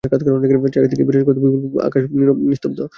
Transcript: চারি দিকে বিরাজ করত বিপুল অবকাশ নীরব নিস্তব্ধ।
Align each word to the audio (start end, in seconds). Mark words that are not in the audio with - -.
চারি 0.73 0.87
দিকে 0.91 1.03
বিরাজ 1.07 1.23
করত 1.27 1.37
বিপুল 1.43 1.61
অবকাশ 1.79 2.03
নীরব 2.17 2.37
নিস্তব্ধ। 2.49 2.79